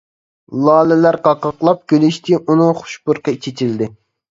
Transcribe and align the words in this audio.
لالىلەر 0.67 1.19
قاقاقلاپ 1.29 1.85
كۈلۈشتى، 1.95 2.41
ئۇنىڭ 2.43 2.77
خۇش 2.85 3.01
پۇرىقى 3.07 3.41
چېچىلدى. 3.47 3.97